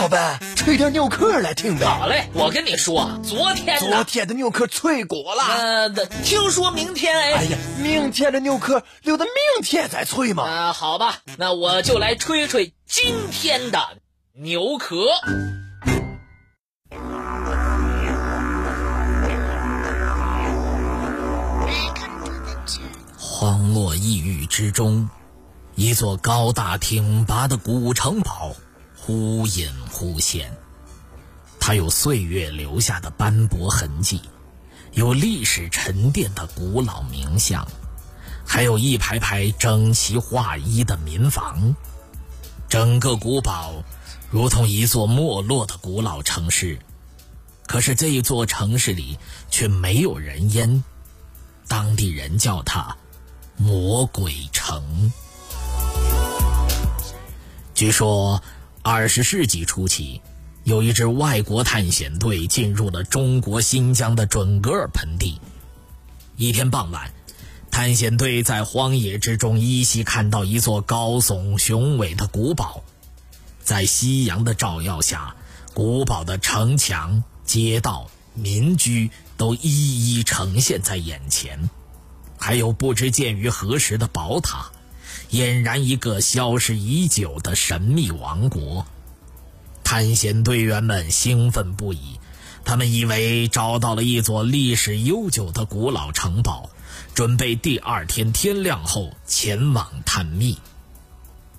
[0.00, 1.84] 老板，吹点牛壳来听呗。
[1.84, 5.44] 好嘞，我跟你说，昨天昨天的牛壳脆骨了。
[5.44, 5.90] 呃，
[6.24, 7.32] 听说明天哎。
[7.34, 10.44] 哎呀，明天的牛壳留到明天再吹嘛。
[10.44, 13.78] 啊，好吧，那我就来吹吹今天的
[14.32, 15.04] 牛壳。
[23.18, 25.10] 荒漠异域之中，
[25.74, 28.54] 一座高大挺拔的古城堡
[29.00, 30.56] 忽隐忽现。
[31.58, 34.20] 它有岁月留下的斑驳痕迹，
[34.92, 37.66] 有历史沉淀的古老名巷，
[38.46, 41.74] 还有一排排整齐划一的民房。
[42.68, 43.82] 整个古堡
[44.30, 46.78] 如同一座没落的古老城市，
[47.66, 49.18] 可是这一座城市里
[49.50, 50.84] 却没有人烟。
[51.66, 52.96] 当地人叫它。
[53.56, 55.12] 魔鬼城。
[57.74, 58.42] 据说，
[58.82, 60.22] 二十世纪初期，
[60.64, 65.38] 有一支外国探险队进入了中国新疆的准噶尔盆地。
[66.36, 67.12] 一天傍晚，
[67.70, 72.82] 探险队在荒野之中依稀看到一座高耸雄伟的古堡，
[73.62, 75.36] 在夕阳的照耀下，
[75.74, 81.68] 古堡的城墙、街道、民居都一一呈现在眼前。
[82.38, 84.72] 还有不知建于何时的宝塔，
[85.30, 88.86] 俨然一个消失已久的神秘王国。
[89.84, 92.18] 探险队员们兴奋不已，
[92.64, 96.70] 他们以为找到了一座历史悠久的古老城堡，
[97.14, 100.58] 准备第二天天亮后前往探秘。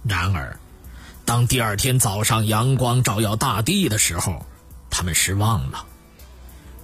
[0.03, 0.59] 然而，
[1.25, 4.46] 当第二天早上阳光照耀大地的时候，
[4.90, 5.86] 他们失望了。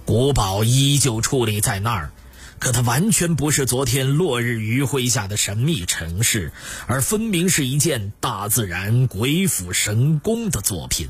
[0.04, 2.12] 古堡依旧矗立在那儿。
[2.58, 6.52] 可它完全不是昨天落日余晖下的神秘城市，
[6.86, 11.08] 而分明是一件大自然鬼斧神工的作品。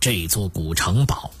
[0.00, 1.32] 这座古城堡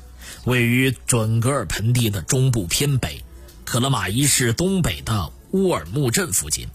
[0.44, 3.24] 位于准噶尔盆地的中部偏北，
[3.64, 6.68] 克勒玛依市东北的乌尔木镇附近，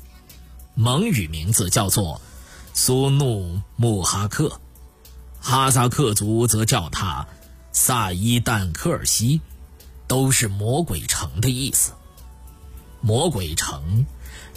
[0.75, 2.21] 蒙语名字叫做
[2.73, 4.61] 苏努木哈克，
[5.41, 7.27] 哈萨克族则叫它
[7.71, 9.41] 萨伊旦科尔西，
[10.07, 11.91] 都是魔鬼城的意思。
[13.05, 14.05] 魔鬼城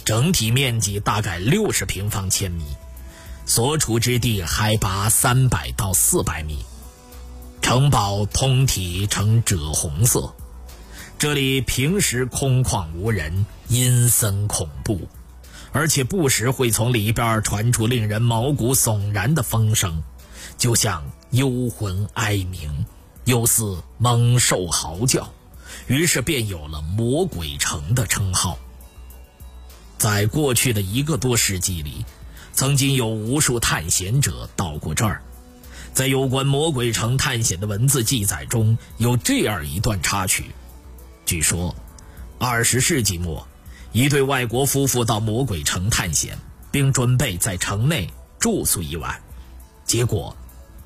[0.05, 2.63] 整体面积大概六十平方千米，
[3.45, 6.63] 所处之地海拔三百到四百米，
[7.61, 10.33] 城堡通体呈赭红色。
[11.19, 15.09] 这里平时空旷无人，阴森恐怖，
[15.73, 20.01] 而且不时会从里边传出令人毛骨悚然的风声，
[20.57, 22.85] 就像幽魂哀鸣，
[23.25, 25.33] 又似猛兽嚎叫。
[25.87, 28.57] 于是便有了“魔鬼城”的称号。
[29.97, 32.05] 在过去的一个多世纪里，
[32.53, 35.21] 曾经有无数探险者到过这儿。
[35.93, 40.51] 在有关魔鬼城探险的文字记载中，有这样一段插曲：
[41.25, 41.75] 据说，
[42.37, 43.47] 二十世纪末，
[43.91, 46.37] 一对外国夫妇到魔鬼城探险，
[46.69, 48.07] 并准备在城内
[48.37, 49.19] 住宿一晚。
[49.85, 50.37] 结果，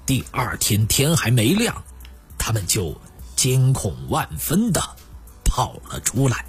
[0.06, 1.84] 第二天天还没亮，
[2.38, 2.96] 他们就……
[3.42, 4.80] 惊恐万分的
[5.44, 6.46] 跑了出来。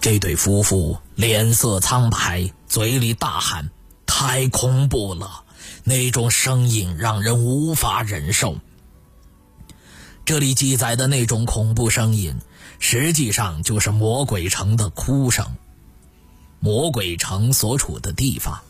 [0.00, 3.68] 这对夫妇脸色苍白，嘴里大喊
[4.06, 5.42] ：“太恐怖了！”
[5.82, 8.58] 那种声音让人无法忍受。
[10.24, 12.38] 这里记载的那种恐怖声音，
[12.78, 15.44] 实际上就是魔鬼城的哭声。
[16.60, 18.62] 魔鬼城所处的地方。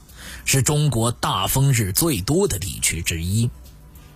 [0.52, 3.48] 是中国大风日最多的地区之一。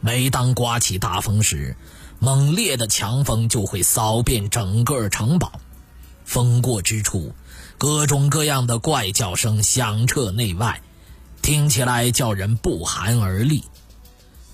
[0.00, 1.77] 每当刮起大风时，
[2.19, 5.53] 猛烈的强风就会扫遍整个城堡。
[6.25, 7.33] 风过之处，
[7.78, 10.83] 各种各样的怪叫声响彻内外，
[11.41, 13.62] 听起来叫人不寒而栗。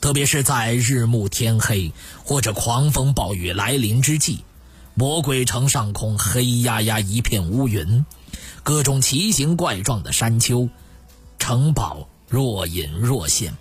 [0.03, 4.45] 特别是在日暮天黑或者狂风暴雨来临之际，
[4.93, 8.05] 魔鬼城上空黑压压一片乌云，
[8.63, 10.69] 各种奇形怪状的山丘。
[11.41, 13.55] 城堡若隐若现，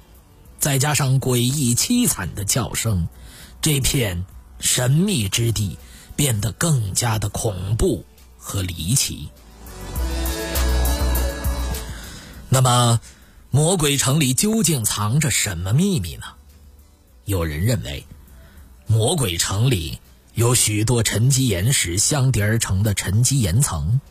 [0.59, 3.07] 再加上诡异凄惨的叫声，
[3.61, 4.25] 这片
[4.59, 5.77] 神秘之地
[6.15, 8.05] 变得更加的恐怖
[8.37, 9.29] 和离奇。
[12.49, 12.99] 那么，
[13.49, 16.25] 魔鬼城里究竟藏着什么秘密呢？
[17.25, 18.05] 有人认为，
[18.85, 19.99] 魔鬼城里
[20.35, 24.01] 有许多沉积岩石相叠而成的沉积岩层。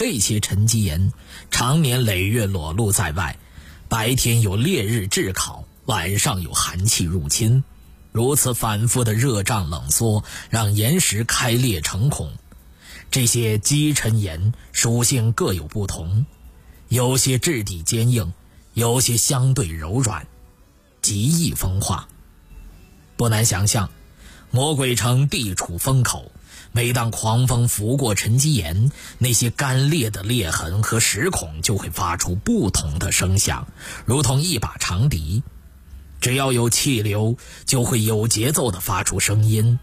[0.00, 1.12] 这些沉积岩
[1.50, 3.36] 常年累月裸露在外，
[3.86, 7.62] 白天有烈日炙烤，晚上有寒气入侵，
[8.10, 12.32] 如此反复的热胀冷缩，让岩石开裂成孔。
[13.10, 16.24] 这些积沉岩属性各有不同，
[16.88, 18.32] 有些质地坚硬，
[18.72, 20.26] 有些相对柔软，
[21.02, 22.08] 极易风化。
[23.18, 23.90] 不难想象，
[24.50, 26.32] 魔鬼城地处风口，
[26.72, 33.68] 每当狂风拂过沉积岩，那些干裂的裂痕和石孔就会发出不同的声响，
[34.04, 35.42] 如同一把长笛。
[36.20, 39.78] 只要有气流，就会有节奏地发出声音。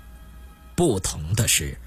[0.76, 1.78] 不同的是。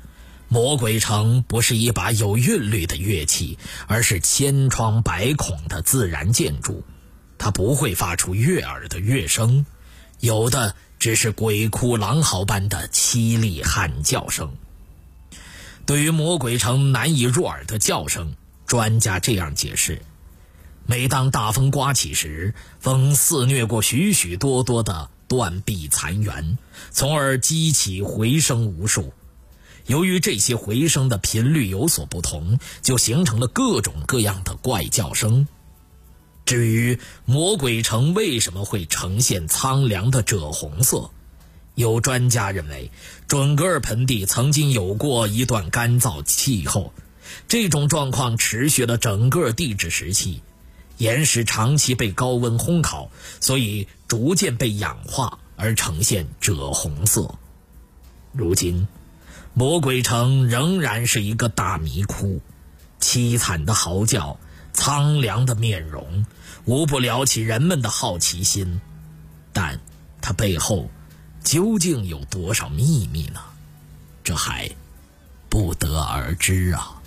[0.52, 3.56] 魔鬼城不是一把有韵律的乐器，
[3.86, 6.82] 而是千疮百孔的自然建筑。
[7.38, 9.64] 它不会发出悦耳的乐声，
[10.18, 14.52] 有的只是鬼哭狼嚎般的凄厉喊叫声。
[15.86, 18.34] 对于魔鬼城难以入耳的叫声，
[18.66, 20.02] 专家这样解释：
[20.84, 26.58] 每当大风刮起时，风肆虐过许许多多的断壁残垣，
[26.90, 29.14] 从而激起回声无数。
[29.86, 35.48] 由于这些回声的频率有所不同，就形成了各种各样的怪叫声。
[36.50, 41.08] 至于魔鬼城为什么会呈现苍凉的赭红色，
[41.76, 42.90] 有专家认为，
[43.28, 46.92] 准格尔盆地曾经有过一段干燥气候，
[47.46, 50.42] 这种状况持续了整个地质时期，
[50.98, 57.32] 岩石长期被高温烘烤，所以逐渐被氧化而呈现赭红色。
[58.32, 58.88] 如今。
[59.54, 62.40] 魔鬼城仍然是一个大迷窟，
[63.00, 64.38] 凄惨的嚎叫，
[64.72, 66.24] 苍凉的面容，
[66.64, 68.80] 无不撩起人们的好奇心。
[69.52, 69.80] 但
[70.20, 70.90] 他背后
[71.42, 73.40] 究竟有多少秘密呢？
[74.22, 74.70] 这还
[75.48, 76.99] 不得而知啊。